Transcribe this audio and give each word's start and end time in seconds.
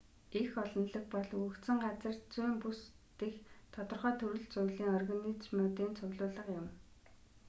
эх 0.39 0.51
олонлог 0.61 1.05
бол 1.15 1.27
өгөгдсөн 1.39 1.77
газар 1.85 2.15
зүйн 2.33 2.55
бүс 2.63 2.79
дэх 3.19 3.35
тодорхой 3.73 4.13
төрөл 4.19 4.45
зүйлийн 4.53 4.91
организмуудын 4.99 5.91
цуглуулга 5.99 6.43
юм 6.59 6.67